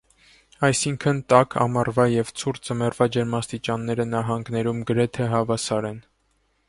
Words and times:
Այսինքն 0.67 1.19
տաք 1.33 1.57
ամառվա 1.65 2.05
և 2.13 2.31
ցուրտ 2.43 2.65
ձմեռվա 2.69 3.09
ջերմաստիճանները 3.17 4.09
նահանգում 4.15 4.81
գրեթե 4.93 5.29
հավասար 5.35 5.89
են։ 5.93 6.05